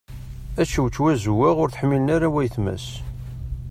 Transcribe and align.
Ačewčew 0.61 1.05
azewwaɣ 1.13 1.55
ur 1.63 1.69
t-ḥmmilen 1.69 2.13
ara 2.15 2.33
wayetma-s. 2.33 2.87